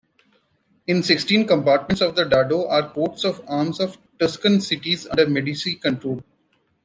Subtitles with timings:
[0.87, 6.23] In sixteen compartments of the dado are coats-of-arms of Tuscan cities under Medici control.